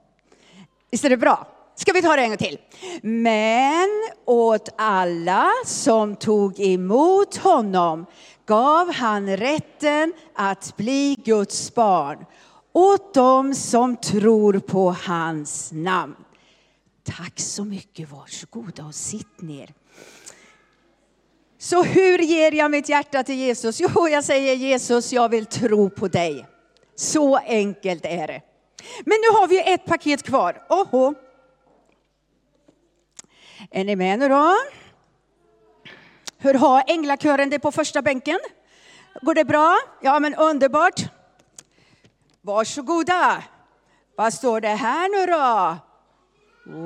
Visst 0.91 1.05
är 1.05 1.11
det 1.11 1.17
bra? 1.17 1.47
Ska 1.75 1.93
vi 1.93 2.03
ta 2.03 2.17
det 2.17 2.23
en 2.23 2.29
gång 2.29 2.37
till? 2.37 2.59
Men 3.03 3.89
åt 4.25 4.69
alla 4.77 5.51
som 5.65 6.17
tog 6.17 6.61
emot 6.61 7.37
honom 7.37 8.07
gav 8.47 8.93
han 8.93 9.37
rätten 9.37 10.13
att 10.35 10.77
bli 10.77 11.17
Guds 11.25 11.75
barn 11.75 12.25
åt 12.73 13.15
dem 13.15 13.55
som 13.55 13.97
tror 13.97 14.59
på 14.59 14.91
hans 14.93 15.73
namn. 15.73 16.17
Tack 17.05 17.41
så 17.41 17.65
mycket, 17.65 18.11
varsågoda 18.11 18.85
och 18.85 18.95
sitt 18.95 19.41
ner. 19.41 19.75
Så 21.69 21.83
hur 21.83 22.19
ger 22.19 22.53
jag 22.53 22.71
mitt 22.71 22.89
hjärta 22.89 23.23
till 23.23 23.35
Jesus? 23.35 23.81
Jo, 23.81 24.09
jag 24.09 24.25
säger 24.25 24.55
Jesus, 24.55 25.13
jag 25.13 25.29
vill 25.29 25.47
tro 25.47 25.91
på 25.91 26.09
dig. 26.09 26.47
Så 26.95 27.37
enkelt 27.37 28.05
är 28.05 28.27
det. 28.27 28.43
Men 29.05 29.19
nu 29.21 29.39
har 29.39 29.47
vi 29.47 29.73
ett 29.73 29.85
paket 29.85 30.23
kvar. 30.23 30.67
Oho. 30.69 31.15
Är 33.71 33.85
ni 33.85 33.97
med 33.97 34.19
nu 34.19 34.29
då? 34.29 34.55
Hur 36.39 36.55
har 36.55 36.85
änglakören 36.87 37.51
det 37.51 37.59
på 37.59 37.73
första 37.73 38.03
bänken? 38.03 38.39
Går 39.23 39.35
det 39.35 39.45
bra? 39.45 39.77
Ja, 40.03 40.21
men 40.21 40.35
underbart. 40.35 41.01
Varsågoda. 42.41 43.43
Vad 44.17 44.35
står 44.35 44.61
det 44.61 44.69
här 44.69 45.09
nu 45.09 45.33
då? 45.33 45.77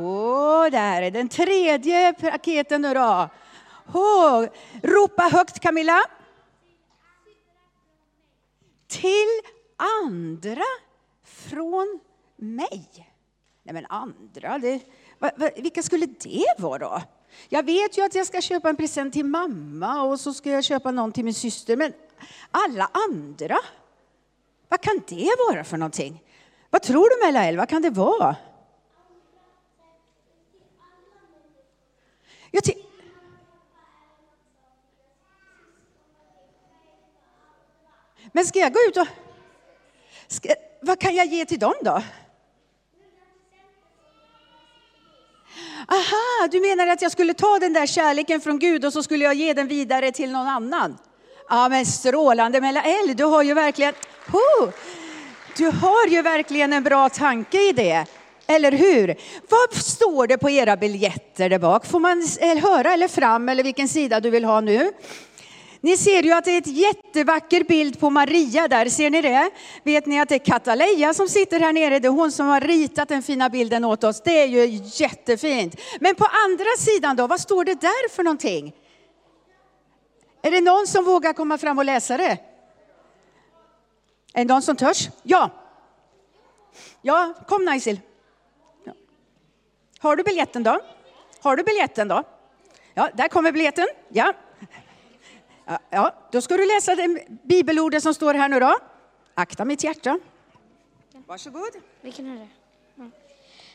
Åh, 0.02 0.70
där 0.70 1.02
är 1.02 1.10
den 1.10 1.28
tredje 1.28 2.12
paketen 2.12 2.82
nu 2.82 2.94
då. 2.94 3.28
Oh, 3.86 4.46
ropa 4.82 5.22
högt 5.22 5.60
Camilla. 5.60 6.02
Till 8.88 9.40
andra 10.04 10.64
från 11.24 12.00
mig. 12.36 13.12
Nej 13.62 13.74
men 13.74 13.86
andra, 13.86 14.58
det, 14.58 14.80
va, 15.18 15.30
va, 15.36 15.50
vilka 15.56 15.82
skulle 15.82 16.06
det 16.06 16.54
vara 16.58 16.78
då? 16.78 17.02
Jag 17.48 17.66
vet 17.66 17.98
ju 17.98 18.04
att 18.04 18.14
jag 18.14 18.26
ska 18.26 18.40
köpa 18.40 18.68
en 18.68 18.76
present 18.76 19.12
till 19.12 19.24
mamma 19.24 20.02
och 20.02 20.20
så 20.20 20.34
ska 20.34 20.50
jag 20.50 20.64
köpa 20.64 20.90
någon 20.90 21.12
till 21.12 21.24
min 21.24 21.34
syster, 21.34 21.76
men 21.76 21.92
alla 22.50 22.90
andra? 23.08 23.58
Vad 24.68 24.80
kan 24.80 25.02
det 25.08 25.30
vara 25.48 25.64
för 25.64 25.76
någonting? 25.76 26.22
Vad 26.70 26.82
tror 26.82 27.10
du 27.10 27.26
Melael, 27.26 27.56
vad 27.56 27.68
kan 27.68 27.82
det 27.82 27.90
vara? 27.90 28.36
Jag 32.50 32.64
men 38.32 38.44
ska 38.44 38.58
jag 38.58 38.72
gå 38.72 38.80
ut 38.88 38.96
och... 38.96 39.06
Ska, 40.26 40.48
vad 40.80 40.98
kan 40.98 41.14
jag 41.14 41.26
ge 41.26 41.44
till 41.44 41.58
dem 41.58 41.74
då? 41.82 42.02
Aha, 45.88 46.48
du 46.50 46.60
menar 46.60 46.86
att 46.86 47.02
jag 47.02 47.12
skulle 47.12 47.34
ta 47.34 47.58
den 47.58 47.72
där 47.72 47.86
kärleken 47.86 48.40
från 48.40 48.58
Gud 48.58 48.84
och 48.84 48.92
så 48.92 49.02
skulle 49.02 49.24
jag 49.24 49.34
ge 49.34 49.52
den 49.52 49.68
vidare 49.68 50.12
till 50.12 50.30
någon 50.30 50.48
annan? 50.48 50.98
Ja 51.48 51.68
men 51.68 51.86
strålande 51.86 52.60
Melael, 52.60 53.16
du 53.16 53.24
har 53.24 53.42
ju 53.42 53.54
verkligen, 53.54 53.94
oh, 54.32 54.68
du 55.56 55.66
har 55.66 56.06
ju 56.06 56.22
verkligen 56.22 56.72
en 56.72 56.82
bra 56.82 57.08
tanke 57.08 57.68
i 57.68 57.72
det. 57.72 58.06
Eller 58.46 58.72
hur? 58.72 59.16
Vad 59.48 59.74
står 59.74 60.26
det 60.26 60.38
på 60.38 60.50
era 60.50 60.76
biljetter 60.76 61.48
där 61.48 61.58
bak? 61.58 61.86
Får 61.86 62.00
man 62.00 62.28
eh, 62.40 62.58
höra 62.58 62.92
eller 62.92 63.08
fram 63.08 63.48
eller 63.48 63.64
vilken 63.64 63.88
sida 63.88 64.20
du 64.20 64.30
vill 64.30 64.44
ha 64.44 64.60
nu? 64.60 64.92
Ni 65.84 65.96
ser 65.96 66.22
ju 66.22 66.32
att 66.32 66.44
det 66.44 66.50
är 66.50 66.58
ett 66.58 66.66
jättevacker 66.66 67.64
bild 67.64 68.00
på 68.00 68.10
Maria 68.10 68.68
där, 68.68 68.88
ser 68.88 69.10
ni 69.10 69.22
det? 69.22 69.50
Vet 69.82 70.06
ni 70.06 70.20
att 70.20 70.28
det 70.28 70.34
är 70.34 70.38
Kataleja 70.38 71.14
som 71.14 71.28
sitter 71.28 71.60
här 71.60 71.72
nere, 71.72 71.98
det 71.98 72.08
är 72.08 72.12
hon 72.12 72.32
som 72.32 72.46
har 72.46 72.60
ritat 72.60 73.08
den 73.08 73.22
fina 73.22 73.48
bilden 73.48 73.84
åt 73.84 74.04
oss. 74.04 74.20
Det 74.20 74.42
är 74.42 74.46
ju 74.46 74.80
jättefint. 74.84 75.80
Men 76.00 76.14
på 76.14 76.26
andra 76.44 76.70
sidan 76.78 77.16
då, 77.16 77.26
vad 77.26 77.40
står 77.40 77.64
det 77.64 77.80
där 77.80 78.08
för 78.08 78.22
någonting? 78.22 78.74
Är 80.42 80.50
det 80.50 80.60
någon 80.60 80.86
som 80.86 81.04
vågar 81.04 81.32
komma 81.32 81.58
fram 81.58 81.78
och 81.78 81.84
läsa 81.84 82.16
det? 82.16 82.38
Är 84.34 84.44
det 84.44 84.44
någon 84.44 84.62
som 84.62 84.76
törs? 84.76 85.08
Ja. 85.22 85.50
Ja, 87.02 87.34
kom 87.46 87.64
Naisil. 87.64 88.00
Ja. 88.84 88.92
Har 89.98 90.16
du 90.16 90.22
biljetten 90.22 90.62
då? 90.62 90.80
Har 91.40 91.56
du 91.56 91.62
biljetten 91.62 92.08
då? 92.08 92.22
Ja, 92.94 93.08
där 93.14 93.28
kommer 93.28 93.52
biljetten. 93.52 93.86
Ja 94.08 94.32
ja. 95.90 96.14
Då 96.32 96.40
ska 96.40 96.56
du 96.56 96.66
läsa 96.66 96.94
det 96.94 97.26
bibelordet 97.42 98.02
som 98.02 98.14
står 98.14 98.34
här 98.34 98.48
nu 98.48 98.60
då. 98.60 98.78
Akta 99.34 99.64
mitt 99.64 99.84
hjärta. 99.84 100.18
Varsågod. 101.26 101.70
Vilken 102.00 102.26
är 102.26 102.40
det? 102.40 102.48
Ja. 102.94 103.04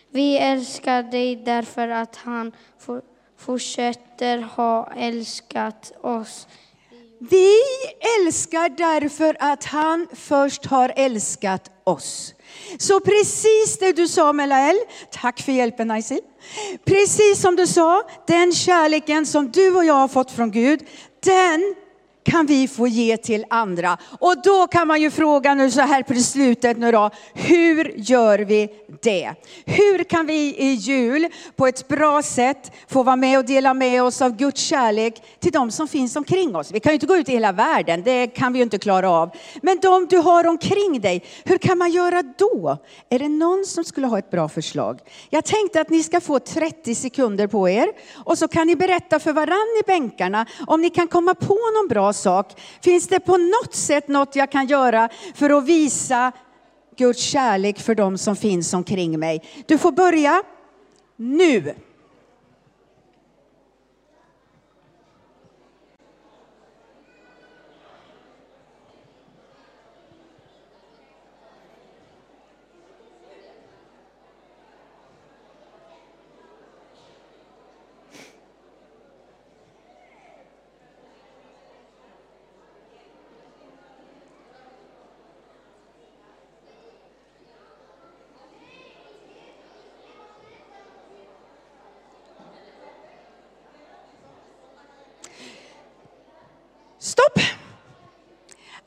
Vi 0.09 0.37
älskar 0.37 1.03
dig 1.03 1.35
därför 1.35 1.87
att 1.87 2.15
han 2.15 2.51
for, 2.79 3.01
fortsätter 3.37 4.37
ha 4.37 4.93
älskat 4.95 5.91
oss. 6.01 6.47
Vi 7.19 7.59
älskar 8.19 8.69
därför 8.69 9.37
att 9.39 9.63
han 9.63 10.07
först 10.13 10.65
har 10.65 10.93
älskat 10.95 11.71
oss. 11.83 12.33
Så 12.77 12.99
precis 12.99 13.77
det 13.79 13.91
du 13.91 14.07
sa 14.07 14.33
Melael, 14.33 14.75
tack 15.11 15.41
för 15.41 15.51
hjälpen 15.51 15.87
Naisi. 15.87 16.19
Precis 16.85 17.41
som 17.41 17.55
du 17.55 17.67
sa, 17.67 18.09
den 18.27 18.53
kärleken 18.53 19.25
som 19.25 19.51
du 19.51 19.75
och 19.75 19.85
jag 19.85 19.93
har 19.93 20.07
fått 20.07 20.31
från 20.31 20.51
Gud, 20.51 20.85
den 21.27 21.86
kan 22.27 22.45
vi 22.45 22.67
få 22.67 22.87
ge 22.87 23.17
till 23.17 23.45
andra. 23.49 23.97
Och 24.19 24.35
då 24.43 24.67
kan 24.67 24.87
man 24.87 25.01
ju 25.01 25.11
fråga 25.11 25.53
nu 25.53 25.71
så 25.71 25.81
här 25.81 26.03
på 26.03 26.13
slutet 26.13 26.77
nu 26.77 26.91
då, 26.91 27.09
hur 27.33 27.93
gör 27.95 28.39
vi 28.39 28.69
det? 29.01 29.33
Hur 29.65 30.03
kan 30.03 30.25
vi 30.25 30.55
i 30.57 30.73
jul 30.73 31.27
på 31.55 31.67
ett 31.67 31.87
bra 31.87 32.21
sätt 32.21 32.71
få 32.87 33.03
vara 33.03 33.15
med 33.15 33.37
och 33.37 33.45
dela 33.45 33.73
med 33.73 34.03
oss 34.03 34.21
av 34.21 34.35
Guds 34.37 34.61
kärlek 34.61 35.21
till 35.39 35.51
de 35.51 35.71
som 35.71 35.87
finns 35.87 36.15
omkring 36.15 36.55
oss? 36.55 36.71
Vi 36.71 36.79
kan 36.79 36.91
ju 36.91 36.93
inte 36.93 37.05
gå 37.05 37.17
ut 37.17 37.29
i 37.29 37.31
hela 37.31 37.51
världen, 37.51 38.03
det 38.03 38.27
kan 38.27 38.53
vi 38.53 38.59
ju 38.59 38.63
inte 38.63 38.77
klara 38.77 39.09
av. 39.09 39.31
Men 39.61 39.79
de 39.81 40.07
du 40.07 40.17
har 40.17 40.47
omkring 40.47 41.01
dig, 41.01 41.23
hur 41.45 41.57
kan 41.57 41.77
man 41.77 41.91
göra 41.91 42.23
då? 42.23 42.77
Är 43.09 43.19
det 43.19 43.29
någon 43.29 43.65
som 43.65 43.83
skulle 43.83 44.07
ha 44.07 44.19
ett 44.19 44.31
bra 44.31 44.49
förslag? 44.49 44.99
Jag 45.29 45.45
tänkte 45.45 45.81
att 45.81 45.89
ni 45.89 46.03
ska 46.03 46.21
få 46.21 46.39
30 46.39 46.95
sekunder 46.95 47.47
på 47.47 47.69
er 47.69 47.87
och 48.15 48.37
så 48.37 48.47
kan 48.47 48.67
ni 48.67 48.75
berätta 48.75 49.19
för 49.19 49.33
varann 49.33 49.81
i 49.83 49.87
bänkarna 49.87 50.45
om 50.67 50.81
ni 50.81 50.89
kan 50.89 51.07
komma 51.07 51.33
på 51.33 51.57
någon 51.75 51.87
bra 51.87 52.13
sak. 52.17 52.61
Finns 52.81 53.07
det 53.07 53.19
på 53.19 53.37
något 53.37 53.75
sätt 53.75 54.07
något 54.07 54.35
jag 54.35 54.51
kan 54.51 54.67
göra 54.67 55.09
för 55.35 55.49
att 55.49 55.65
visa 55.65 56.31
Guds 56.97 57.19
kärlek 57.21 57.79
för 57.79 57.95
dem 57.95 58.17
som 58.17 58.35
finns 58.35 58.73
omkring 58.73 59.19
mig? 59.19 59.43
Du 59.65 59.77
får 59.77 59.91
börja 59.91 60.43
nu. 61.15 61.73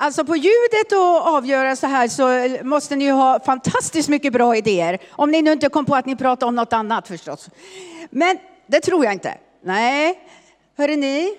Alltså 0.03 0.25
på 0.25 0.37
ljudet 0.37 0.93
och 0.93 1.27
avgöra 1.27 1.77
så 1.77 1.87
här 1.87 2.09
så 2.09 2.59
måste 2.65 2.97
ni 2.97 3.09
ha 3.09 3.41
fantastiskt 3.41 4.09
mycket 4.09 4.33
bra 4.33 4.57
idéer. 4.57 4.99
Om 5.11 5.31
ni 5.31 5.43
nu 5.43 5.53
inte 5.53 5.69
kom 5.69 5.85
på 5.85 5.95
att 5.95 6.07
ni 6.07 6.17
pratar 6.17 6.47
om 6.47 6.55
något 6.55 6.73
annat 6.73 7.09
förstås. 7.09 7.49
Men 8.11 8.39
det 8.67 8.81
tror 8.81 9.05
jag 9.05 9.13
inte. 9.13 9.39
Nej, 9.65 10.19
hörde 10.77 10.97
ni? 10.97 11.37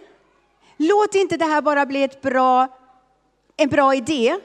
Låt 0.78 1.16
inte 1.16 1.38
det 1.38 1.46
här 1.46 1.62
bara 1.62 1.86
bli 1.86 2.04
ett 2.04 2.22
bra, 2.22 2.68
en 3.58 3.70
bra 3.70 3.96
idé. 3.96 4.38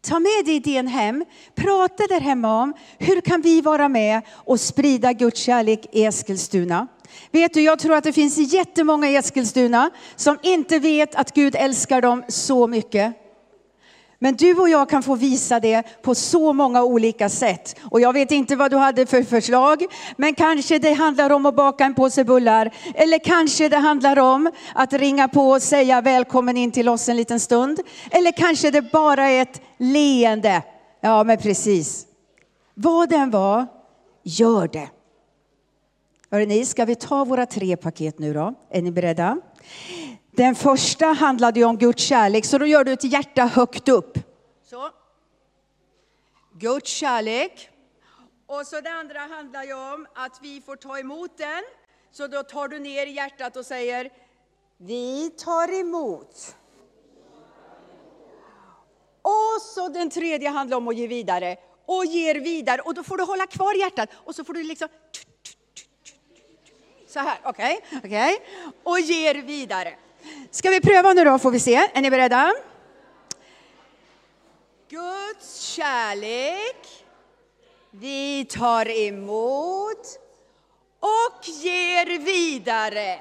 Ta 0.00 0.18
med 0.18 0.44
dig 0.44 0.54
idén 0.54 0.86
hem. 0.86 1.24
Prata 1.54 2.06
där 2.06 2.20
hemma 2.20 2.62
om 2.62 2.74
hur 2.98 3.20
kan 3.20 3.40
vi 3.40 3.60
vara 3.60 3.88
med 3.88 4.22
och 4.32 4.60
sprida 4.60 5.12
Guds 5.12 5.40
kärlek 5.40 5.86
i 5.92 6.04
Eskilstuna. 6.04 6.86
Vet 7.30 7.54
du, 7.54 7.60
jag 7.60 7.78
tror 7.78 7.94
att 7.94 8.04
det 8.04 8.12
finns 8.12 8.38
jättemånga 8.38 9.10
i 9.10 9.16
Eskilstuna 9.16 9.90
som 10.16 10.38
inte 10.42 10.78
vet 10.78 11.14
att 11.14 11.34
Gud 11.34 11.56
älskar 11.58 12.00
dem 12.00 12.24
så 12.28 12.66
mycket. 12.66 13.23
Men 14.24 14.36
du 14.36 14.54
och 14.54 14.68
jag 14.68 14.88
kan 14.88 15.02
få 15.02 15.14
visa 15.14 15.60
det 15.60 16.02
på 16.02 16.14
så 16.14 16.52
många 16.52 16.82
olika 16.82 17.28
sätt. 17.28 17.76
Och 17.90 18.00
jag 18.00 18.12
vet 18.12 18.30
inte 18.30 18.56
vad 18.56 18.70
du 18.70 18.76
hade 18.76 19.06
för 19.06 19.22
förslag, 19.22 19.84
men 20.16 20.34
kanske 20.34 20.78
det 20.78 20.92
handlar 20.92 21.30
om 21.30 21.46
att 21.46 21.56
baka 21.56 21.84
en 21.84 21.94
påse 21.94 22.24
bullar. 22.24 22.74
Eller 22.94 23.18
kanske 23.18 23.68
det 23.68 23.76
handlar 23.76 24.18
om 24.18 24.50
att 24.74 24.92
ringa 24.92 25.28
på 25.28 25.50
och 25.50 25.62
säga 25.62 26.00
välkommen 26.00 26.56
in 26.56 26.72
till 26.72 26.88
oss 26.88 27.08
en 27.08 27.16
liten 27.16 27.40
stund. 27.40 27.80
Eller 28.10 28.32
kanske 28.32 28.70
det 28.70 28.92
bara 28.92 29.30
är 29.30 29.42
ett 29.42 29.62
leende. 29.78 30.62
Ja, 31.00 31.24
men 31.24 31.38
precis. 31.38 32.06
Vad 32.74 33.08
den 33.08 33.30
var, 33.30 33.66
gör 34.22 34.68
det. 34.68 34.88
Hörrni, 36.30 36.64
ska 36.64 36.84
vi 36.84 36.94
ta 36.94 37.24
våra 37.24 37.46
tre 37.46 37.76
paket 37.76 38.18
nu 38.18 38.34
då? 38.34 38.54
Är 38.70 38.82
ni 38.82 38.90
beredda? 38.90 39.38
Den 40.36 40.54
första 40.54 41.06
handlade 41.06 41.60
ju 41.60 41.66
om 41.66 41.76
Guds 41.76 42.02
kärlek, 42.02 42.44
så 42.44 42.58
då 42.58 42.66
gör 42.66 42.84
du 42.84 42.92
ett 42.92 43.04
hjärta 43.04 43.44
högt 43.44 43.88
upp. 43.88 44.18
Så. 44.70 44.90
Guds 46.52 46.90
kärlek. 46.90 47.70
Och 48.46 48.66
så 48.66 48.80
det 48.80 48.90
andra 48.90 49.18
handlar 49.18 49.64
ju 49.64 49.74
om 49.74 50.06
att 50.14 50.38
vi 50.42 50.60
får 50.60 50.76
ta 50.76 50.98
emot 50.98 51.38
den. 51.38 51.62
Så 52.12 52.26
då 52.26 52.42
tar 52.42 52.68
du 52.68 52.78
ner 52.78 53.06
hjärtat 53.06 53.56
och 53.56 53.66
säger, 53.66 54.10
vi 54.76 55.30
tar 55.30 55.80
emot. 55.80 56.56
Och 59.22 59.62
så 59.62 59.88
den 59.88 60.10
tredje 60.10 60.48
handlar 60.48 60.76
om 60.76 60.88
att 60.88 60.96
ge 60.96 61.06
vidare 61.06 61.56
och 61.86 62.04
ger 62.04 62.34
vidare. 62.34 62.80
Och 62.80 62.94
då 62.94 63.02
får 63.02 63.16
du 63.16 63.24
hålla 63.24 63.46
kvar 63.46 63.74
hjärtat 63.74 64.08
och 64.14 64.34
så 64.34 64.44
får 64.44 64.54
du 64.54 64.62
liksom 64.62 64.88
så 67.06 67.18
här, 67.18 67.38
okej, 67.44 67.80
okay, 67.86 67.98
okej. 67.98 68.34
Okay. 68.34 68.72
Och 68.82 69.00
ger 69.00 69.34
vidare. 69.34 69.94
Ska 70.50 70.70
vi 70.70 70.80
pröva 70.80 71.12
nu 71.12 71.24
då 71.24 71.38
får 71.38 71.50
vi 71.50 71.60
se. 71.60 71.74
Är 71.94 72.02
ni 72.02 72.10
beredda? 72.10 72.52
Guds 74.88 75.60
kärlek. 75.60 77.04
Vi 77.90 78.44
tar 78.44 78.88
emot 78.88 80.18
och 81.00 81.48
ger 81.48 82.18
vidare. 82.18 83.18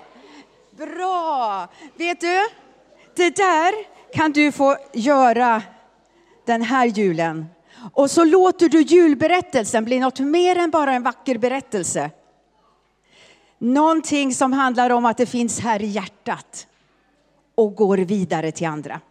Bra! 0.71 1.67
Vet 1.95 2.21
du, 2.21 2.47
det 3.15 3.35
där 3.35 3.73
kan 4.13 4.31
du 4.31 4.51
få 4.51 4.77
göra 4.93 5.61
den 6.45 6.61
här 6.61 6.85
julen. 6.85 7.45
Och 7.93 8.11
så 8.11 8.23
låter 8.23 8.69
du 8.69 8.81
julberättelsen 8.81 9.85
bli 9.85 9.99
något 9.99 10.19
mer 10.19 10.55
än 10.57 10.71
bara 10.71 10.93
en 10.93 11.03
vacker 11.03 11.37
berättelse. 11.37 12.11
Någonting 13.57 14.33
som 14.33 14.53
handlar 14.53 14.89
om 14.89 15.05
att 15.05 15.17
det 15.17 15.25
finns 15.25 15.59
här 15.59 15.81
i 15.81 15.85
hjärtat 15.85 16.67
och 17.55 17.75
går 17.75 17.97
vidare 17.97 18.51
till 18.51 18.67
andra. 18.67 19.01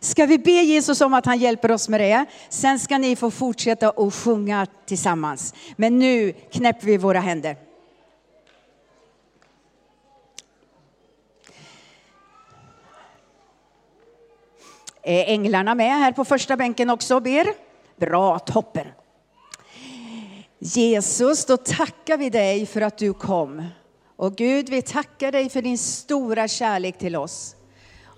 Ska 0.00 0.26
vi 0.26 0.38
be 0.38 0.50
Jesus 0.50 1.00
om 1.00 1.14
att 1.14 1.26
han 1.26 1.38
hjälper 1.38 1.70
oss 1.70 1.88
med 1.88 2.00
det? 2.00 2.26
Sen 2.48 2.78
ska 2.78 2.98
ni 2.98 3.16
få 3.16 3.30
fortsätta 3.30 3.88
att 3.88 4.14
sjunga 4.14 4.66
tillsammans. 4.86 5.54
Men 5.76 5.98
nu 5.98 6.32
knäpper 6.32 6.86
vi 6.86 6.96
våra 6.96 7.20
händer. 7.20 7.56
Är 15.02 15.24
änglarna 15.24 15.74
med 15.74 15.98
här 15.98 16.12
på 16.12 16.24
första 16.24 16.56
bänken 16.56 16.90
också 16.90 17.14
och 17.14 17.22
ber? 17.22 17.46
Bra, 17.96 18.38
toppen. 18.38 18.86
Jesus, 20.58 21.44
då 21.44 21.56
tackar 21.56 22.16
vi 22.16 22.30
dig 22.30 22.66
för 22.66 22.80
att 22.80 22.98
du 22.98 23.12
kom. 23.12 23.66
Och 24.16 24.36
Gud, 24.36 24.68
vi 24.68 24.82
tackar 24.82 25.32
dig 25.32 25.48
för 25.48 25.62
din 25.62 25.78
stora 25.78 26.48
kärlek 26.48 26.98
till 26.98 27.16
oss. 27.16 27.56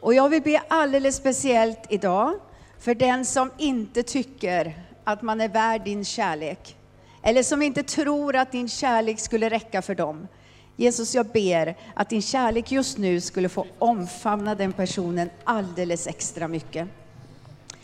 Och 0.03 0.15
jag 0.15 0.29
vill 0.29 0.43
be 0.43 0.63
alldeles 0.69 1.17
speciellt 1.17 1.87
idag 1.89 2.35
för 2.79 2.95
den 2.95 3.25
som 3.25 3.51
inte 3.59 4.03
tycker 4.03 4.75
att 5.05 5.23
man 5.23 5.41
är 5.41 5.49
värd 5.49 5.85
din 5.85 6.05
kärlek. 6.05 6.77
Eller 7.23 7.43
som 7.43 7.63
inte 7.63 7.83
tror 7.83 8.37
att 8.37 8.53
din 8.53 8.69
kärlek 8.69 9.21
skulle 9.21 9.51
räcka 9.51 9.83
för 9.83 9.95
dem. 9.95 10.29
Jesus, 10.77 11.15
jag 11.15 11.27
ber 11.27 11.77
att 11.95 12.09
din 12.09 12.23
kärlek 12.23 12.73
just 12.73 12.99
nu 12.99 13.21
skulle 13.21 13.49
få 13.49 13.67
omfamna 13.79 14.55
den 14.55 14.73
personen 14.73 15.31
alldeles 15.45 16.07
extra 16.07 16.49
mycket. 16.49 16.89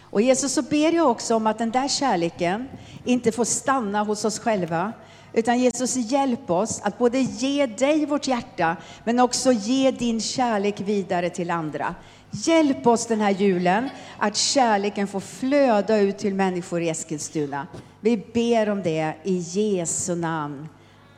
Och 0.00 0.20
Jesus, 0.20 0.52
så 0.52 0.62
ber 0.62 0.92
jag 0.92 1.11
också 1.11 1.35
om 1.35 1.46
att 1.46 1.59
den 1.59 1.70
där 1.70 1.88
kärleken 1.88 2.68
inte 3.04 3.33
får 3.33 3.44
stanna 3.44 4.02
hos 4.02 4.24
oss 4.24 4.38
själva, 4.38 4.92
utan 5.32 5.58
Jesus, 5.58 5.96
hjälp 5.96 6.50
oss 6.50 6.80
att 6.82 6.98
både 6.98 7.18
ge 7.18 7.66
dig 7.66 8.06
vårt 8.06 8.26
hjärta, 8.26 8.76
men 9.04 9.20
också 9.20 9.52
ge 9.52 9.90
din 9.90 10.20
kärlek 10.20 10.80
vidare 10.80 11.30
till 11.30 11.50
andra. 11.50 11.94
Hjälp 12.30 12.86
oss 12.86 13.06
den 13.06 13.20
här 13.20 13.30
julen 13.30 13.88
att 14.18 14.36
kärleken 14.36 15.06
får 15.06 15.20
flöda 15.20 15.98
ut 15.98 16.18
till 16.18 16.34
människor 16.34 16.82
i 16.82 16.88
Eskilstuna. 16.88 17.66
Vi 18.00 18.16
ber 18.16 18.68
om 18.68 18.82
det 18.82 19.14
i 19.24 19.38
Jesu 19.38 20.14
namn. 20.14 20.68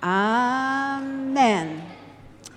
Amen. 0.00 1.80